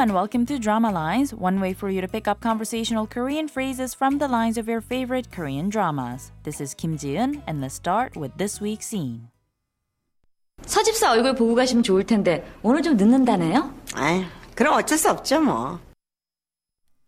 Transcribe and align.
and 0.00 0.14
welcome 0.14 0.46
to 0.46 0.58
Drama 0.58 0.90
Lines, 0.90 1.34
one 1.34 1.60
way 1.60 1.74
for 1.74 1.90
you 1.90 2.00
to 2.00 2.08
pick 2.08 2.26
up 2.26 2.40
conversational 2.40 3.06
Korean 3.06 3.48
phrases 3.48 3.92
from 3.92 4.18
the 4.18 4.28
lines 4.28 4.56
of 4.56 4.66
your 4.66 4.80
favorite 4.80 5.30
Korean 5.30 5.68
dramas. 5.68 6.32
This 6.42 6.60
is 6.60 6.74
Kim 6.74 6.96
Ji-eun, 6.96 7.42
and 7.46 7.60
let's 7.60 7.74
start 7.74 8.16
with 8.16 8.32
this 8.38 8.60
week's 8.60 8.86
scene. 8.86 9.28
서집사 10.66 11.10
얼굴 11.12 11.34
보고 11.34 11.54
가시면 11.54 11.82
좋을 11.82 12.04
텐데 12.04 12.44
오늘 12.62 12.82
좀 12.82 12.96
늦는다네요? 12.96 13.74
아이, 13.94 14.24
그럼 14.54 14.74
어쩔 14.74 14.98
수 14.98 15.10
없죠 15.10 15.40
뭐. 15.40 15.78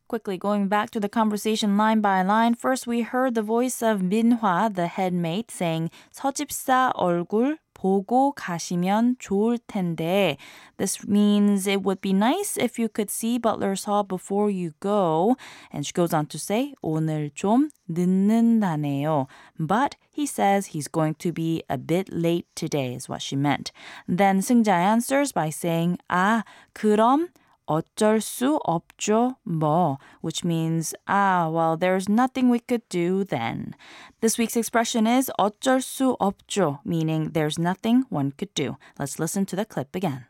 Quickly 0.08 0.36
going 0.36 0.68
back 0.68 0.90
to 0.90 1.00
the 1.00 1.08
conversation 1.08 1.78
line 1.78 2.02
by 2.02 2.22
line, 2.22 2.54
first 2.54 2.86
we 2.86 3.00
heard 3.00 3.34
the 3.34 3.42
voice 3.42 3.82
of 3.82 4.02
Minhwa, 4.02 4.68
the 4.74 4.86
headmate, 4.86 5.50
saying 5.50 5.90
서집사 6.12 6.92
얼굴 6.94 7.58
보고 7.76 8.32
가시면 8.32 9.16
좋을 9.18 9.58
텐데. 9.66 10.36
This 10.76 11.04
means 11.06 11.66
it 11.68 11.82
would 11.82 12.00
be 12.00 12.12
nice 12.12 12.56
if 12.56 12.78
you 12.78 12.88
could 12.88 13.10
see 13.10 13.38
Butler's 13.38 13.86
Hall 13.86 14.04
before 14.04 14.50
you 14.50 14.72
go. 14.80 15.36
And 15.72 15.84
she 15.84 15.92
goes 15.92 16.14
on 16.14 16.26
to 16.26 16.38
say 16.38 16.74
오늘 16.82 17.30
좀 17.34 17.70
늦는다네요. 17.90 19.26
But 19.58 19.96
he 20.12 20.26
says 20.26 20.74
he's 20.74 20.86
going 20.86 21.16
to 21.18 21.32
be 21.32 21.64
a 21.68 21.76
bit 21.76 22.12
late 22.12 22.46
today 22.54 22.94
is 22.94 23.08
what 23.08 23.20
she 23.20 23.36
meant. 23.36 23.72
Then 24.06 24.40
승자 24.40 24.68
answers 24.68 25.32
by 25.32 25.50
saying 25.50 25.98
아 26.08 26.44
그럼 26.74 27.28
어쩔 27.66 28.20
수 28.20 28.58
없죠, 28.64 29.36
뭐, 29.44 29.98
which 30.20 30.44
means, 30.44 30.94
ah, 31.06 31.48
well, 31.48 31.76
there's 31.76 32.08
nothing 32.08 32.50
we 32.50 32.58
could 32.58 32.82
do 32.88 33.24
then. 33.24 33.74
This 34.20 34.38
week's 34.38 34.56
expression 34.56 35.06
is 35.06 35.30
어쩔 35.38 35.80
수 35.80 36.16
없죠, 36.18 36.80
meaning 36.84 37.32
there's 37.32 37.58
nothing 37.58 38.04
one 38.10 38.32
could 38.36 38.52
do. 38.54 38.76
Let's 38.98 39.18
listen 39.18 39.46
to 39.46 39.56
the 39.56 39.64
clip 39.64 39.94
again. 39.94 40.26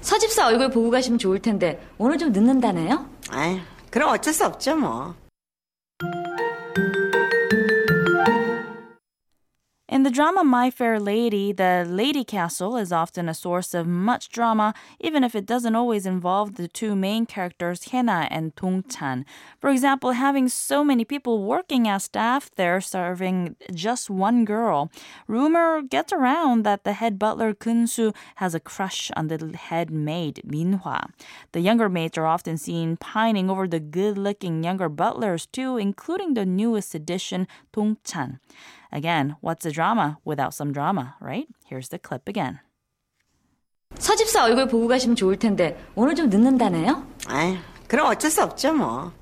서집사 0.00 0.46
얼굴 0.46 0.70
보고 0.70 0.88
가시면 0.90 1.18
좋을 1.18 1.40
텐데 1.40 1.80
오늘 1.98 2.16
좀 2.16 2.32
늦는다네요? 2.32 3.06
아이, 3.30 3.60
그럼 3.90 4.10
어쩔 4.10 4.32
수 4.32 4.46
없죠 4.46 4.76
뭐. 4.76 5.14
The 10.05 10.11
drama 10.11 10.43
My 10.43 10.69
Fair 10.69 10.99
Lady, 10.99 11.51
the 11.51 11.83
Lady 11.89 12.23
Castle 12.23 12.77
is 12.77 12.91
often 12.91 13.27
a 13.27 13.33
source 13.33 13.73
of 13.73 13.87
much 13.87 14.29
drama, 14.29 14.75
even 14.99 15.23
if 15.23 15.33
it 15.33 15.47
doesn't 15.47 15.75
always 15.75 16.05
involve 16.05 16.57
the 16.57 16.67
two 16.67 16.95
main 16.95 17.25
characters, 17.25 17.85
Hye-na 17.89 18.27
and 18.29 18.53
Dong-chan. 18.53 19.25
For 19.59 19.71
example, 19.71 20.11
having 20.11 20.47
so 20.47 20.83
many 20.83 21.05
people 21.05 21.43
working 21.43 21.87
as 21.87 22.03
staff 22.03 22.51
there 22.55 22.79
serving 22.81 23.55
just 23.73 24.07
one 24.07 24.45
girl. 24.45 24.91
Rumor 25.27 25.81
gets 25.81 26.13
around 26.13 26.61
that 26.65 26.83
the 26.83 26.93
head 26.93 27.17
butler 27.17 27.55
Kun-soo 27.55 28.13
has 28.35 28.53
a 28.53 28.59
crush 28.59 29.09
on 29.15 29.27
the 29.27 29.57
head 29.57 29.89
maid 29.89 30.43
Minhwa. 30.45 31.09
The 31.51 31.61
younger 31.61 31.89
maids 31.89 32.15
are 32.15 32.27
often 32.27 32.59
seen 32.59 32.95
pining 32.95 33.49
over 33.49 33.67
the 33.67 33.79
good-looking 33.79 34.63
younger 34.63 34.87
butlers 34.87 35.47
too, 35.47 35.77
including 35.77 36.35
the 36.35 36.45
newest 36.45 36.93
addition, 36.93 37.47
Dong-chan. 37.73 38.39
Again, 38.94 39.36
what's 39.40 39.64
a 39.66 39.70
drama 39.70 40.18
without 40.24 40.54
some 40.54 40.72
drama, 40.72 41.16
right? 41.20 41.46
Here's 41.66 41.88
the 41.88 41.98
clip 41.98 42.28
again. 42.28 42.60
서집사 43.98 44.44
얼굴 44.44 44.66
보고 44.68 44.86
가시면 44.88 45.16
좋을 45.16 45.38
텐데 45.38 45.76
오늘 45.94 46.14
좀 46.14 46.28
늦는다네요? 46.30 47.06
아이, 47.26 47.58
그럼 47.88 48.06
어쩔 48.06 48.30
수 48.30 48.42
없죠 48.42 48.72
뭐. 48.72 49.12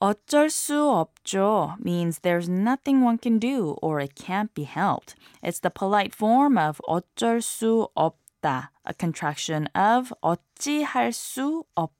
어쩔 0.00 0.48
수 0.48 0.88
없죠 0.90 1.76
means 1.78 2.20
there's 2.20 2.48
nothing 2.48 3.04
one 3.04 3.18
can 3.18 3.38
do 3.38 3.76
or 3.82 4.00
it 4.00 4.14
can't 4.14 4.54
be 4.54 4.64
helped. 4.64 5.14
It's 5.42 5.60
the 5.60 5.70
polite 5.70 6.14
form 6.14 6.56
of 6.56 6.80
어쩔 6.88 7.42
수 7.42 7.88
없다, 7.94 8.70
a 8.86 8.94
contraction 8.98 9.68
of 9.74 10.12
어찌할 10.22 11.12
수 11.12 11.64
없다. 11.74 11.90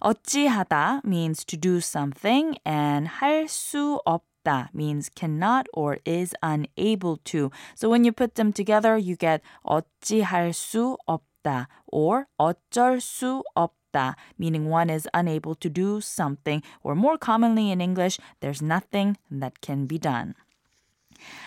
어찌하다 0.00 1.02
means 1.04 1.44
to 1.44 1.56
do 1.56 1.80
something 1.80 2.56
and 2.64 3.08
할 3.20 3.48
수 3.48 4.00
없다 4.06 4.68
means 4.72 5.10
cannot 5.14 5.66
or 5.72 5.98
is 6.04 6.34
unable 6.42 7.16
to. 7.24 7.50
So 7.74 7.88
when 7.88 8.04
you 8.04 8.12
put 8.12 8.34
them 8.36 8.52
together, 8.52 8.96
you 8.96 9.16
get 9.16 9.42
어찌할 9.64 10.52
수 10.52 10.96
없다 11.08 11.66
or 11.86 12.26
어쩔 12.38 13.00
수 13.00 13.42
없다, 13.56 14.14
meaning 14.38 14.68
one 14.68 14.90
is 14.90 15.08
unable 15.14 15.54
to 15.56 15.68
do 15.68 16.00
something, 16.00 16.62
or 16.82 16.94
more 16.94 17.16
commonly 17.18 17.70
in 17.70 17.80
English, 17.80 18.18
there's 18.40 18.62
nothing 18.62 19.16
that 19.30 19.60
can 19.60 19.86
be 19.86 19.98
done. 19.98 20.34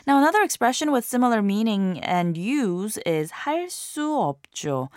Now, 0.06 0.18
another 0.18 0.42
expression 0.42 0.92
with 0.92 1.06
similar 1.06 1.42
meaning 1.42 2.00
and 2.00 2.38
use 2.38 2.98
is 3.06 3.32
할 3.46 3.68
수 3.70 4.18
없죠. 4.18 4.90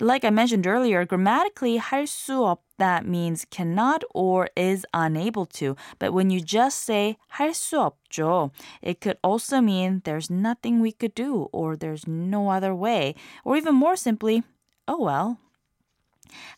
Like 0.00 0.24
I 0.24 0.30
mentioned 0.30 0.66
earlier, 0.66 1.04
grammatically, 1.04 1.78
할 1.78 2.02
수 2.02 2.42
없다 2.42 3.04
means 3.04 3.46
cannot 3.48 4.02
or 4.12 4.48
is 4.56 4.84
unable 4.92 5.46
to. 5.60 5.76
But 6.00 6.12
when 6.12 6.30
you 6.30 6.40
just 6.40 6.82
say 6.82 7.16
할 7.38 7.50
수 7.50 7.78
없죠, 7.78 8.50
it 8.82 9.00
could 9.00 9.18
also 9.22 9.60
mean 9.60 10.02
there's 10.04 10.28
nothing 10.28 10.80
we 10.80 10.90
could 10.90 11.14
do 11.14 11.48
or 11.52 11.76
there's 11.76 12.08
no 12.08 12.50
other 12.50 12.74
way. 12.74 13.14
Or 13.44 13.56
even 13.56 13.76
more 13.76 13.94
simply, 13.94 14.42
oh 14.88 15.00
well. 15.00 15.38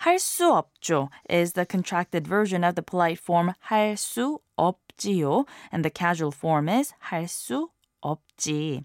할 0.01 0.17
수 0.17 0.51
없죠 0.51 1.11
is 1.29 1.53
the 1.53 1.67
contracted 1.67 2.27
version 2.27 2.65
of 2.65 2.75
the 2.75 2.83
polite 2.83 3.19
form 3.19 3.53
할 3.69 3.97
수 3.97 4.39
없지요, 4.59 5.47
and 5.71 5.85
the 5.85 5.91
casual 5.91 6.31
form 6.31 6.69
is 6.71 6.95
할 7.11 7.25
수 7.25 7.69
없지. 8.03 8.85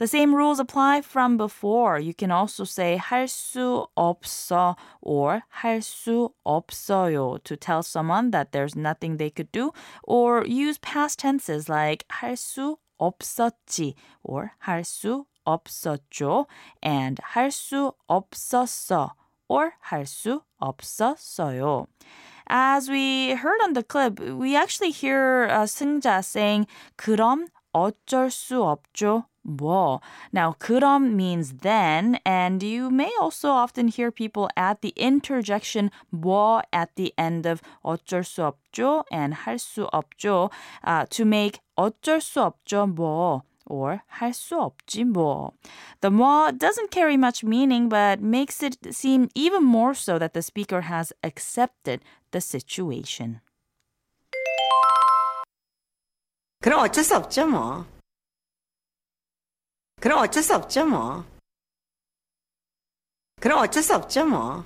The 0.00 0.06
same 0.06 0.34
rules 0.34 0.58
apply 0.58 1.02
from 1.02 1.36
before. 1.36 1.98
You 1.98 2.14
can 2.14 2.30
also 2.30 2.64
say 2.64 2.96
할 2.98 3.26
수 3.26 3.86
없어 3.96 4.76
or 5.00 5.42
할 5.62 5.80
수 5.80 6.32
없어요 6.46 7.42
to 7.44 7.56
tell 7.56 7.82
someone 7.82 8.30
that 8.30 8.52
there's 8.52 8.76
nothing 8.76 9.16
they 9.16 9.30
could 9.30 9.50
do, 9.52 9.72
or 10.02 10.44
use 10.46 10.78
past 10.78 11.20
tenses 11.20 11.68
like 11.68 12.04
할 12.10 12.36
수 12.36 12.76
없었지 13.00 13.94
or 14.22 14.52
할 14.66 14.84
수 14.84 15.26
없었죠 15.46 16.46
and 16.82 17.20
할 17.34 17.50
수 17.50 17.92
없었어 18.08 19.12
or 19.48 19.72
할 19.90 20.06
수 20.06 20.42
없었어요. 20.60 21.86
As 22.48 22.88
we 22.88 23.30
heard 23.30 23.60
on 23.62 23.72
the 23.72 23.82
clip, 23.82 24.20
we 24.20 24.54
actually 24.54 24.90
hear 24.90 25.48
uh, 25.50 25.66
승자 25.66 26.22
saying 26.24 26.66
그럼 26.96 27.48
어쩔 27.74 28.30
수 28.30 28.62
없죠. 28.62 29.24
뭐. 29.46 30.00
Now, 30.32 30.54
그럼 30.58 31.14
means 31.14 31.62
then, 31.62 32.18
and 32.24 32.62
you 32.62 32.90
may 32.90 33.12
also 33.20 33.50
often 33.50 33.88
hear 33.88 34.10
people 34.10 34.48
add 34.56 34.78
the 34.80 34.92
interjection 34.96 35.90
뭐 36.10 36.62
at 36.72 36.94
the 36.96 37.14
end 37.16 37.46
of 37.46 37.62
어쩔 37.84 38.24
수 38.24 38.42
없죠 38.42 39.04
and 39.12 39.46
할 39.46 39.58
수 39.58 39.88
없죠 39.92 40.50
uh, 40.84 41.06
to 41.10 41.24
make 41.24 41.60
어쩔 41.76 42.20
수 42.20 42.40
없죠 42.42 42.86
뭐 42.86 43.42
or 43.66 44.02
할 44.06 44.32
수 44.32 44.56
없지 44.56 45.04
뭐. 45.04 45.52
The 46.00 46.10
뭐 46.10 46.50
doesn't 46.50 46.90
carry 46.90 47.16
much 47.16 47.44
meaning 47.44 47.88
but 47.88 48.20
makes 48.20 48.62
it 48.62 48.94
seem 48.94 49.28
even 49.34 49.64
more 49.64 49.94
so 49.94 50.18
that 50.18 50.34
the 50.34 50.42
speaker 50.42 50.82
has 50.82 51.12
accepted 51.22 52.00
the 52.30 52.40
situation. 52.40 53.40
그럼 56.62 56.80
어쩔 56.80 57.04
수 57.04 57.16
없죠 57.16 57.46
뭐. 57.46 57.86
그럼 60.00 60.18
어쩔 60.20 60.42
수 60.42 60.54
없죠 60.54 60.84
뭐. 60.86 61.24
그럼 63.40 63.58
어쩔 63.60 63.82
수 63.82 63.94
없죠 63.94 64.24
뭐. 64.24 64.64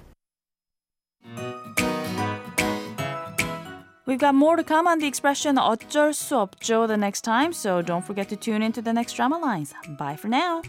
We've 4.07 4.19
got 4.19 4.35
more 4.35 4.57
to 4.57 4.65
come 4.65 4.89
on 4.89 4.99
the 4.99 5.07
expression 5.07 5.57
어쩔 5.57 6.13
수 6.13 6.37
없죠 6.37 6.89
the 6.89 6.97
next 6.97 7.23
time, 7.23 7.53
so 7.53 7.81
don't 7.81 8.05
forget 8.05 8.29
to 8.31 8.37
tune 8.37 8.63
into 8.63 8.83
the 8.83 8.93
next 8.93 9.15
drama 9.15 9.39
lines. 9.39 9.73
Bye 9.99 10.17
for 10.17 10.29
now. 10.29 10.63